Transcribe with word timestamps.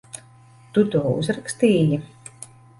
Tu 0.77 0.85
to 0.95 1.03
uzrakstīji? 1.19 2.03